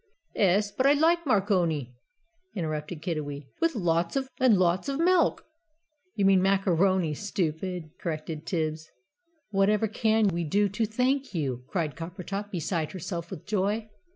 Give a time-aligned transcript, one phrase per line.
[0.33, 1.93] "'Es, but I like marconi!"
[2.55, 5.45] interrupted Kiddiwee, "with lots and lots of milk!"
[6.15, 8.89] "You mean macaroni, stupid!" corrected Tibbs.
[9.51, 13.91] "Whatever CAN we do to thank you?" cried Coppertop, beside herself with joy.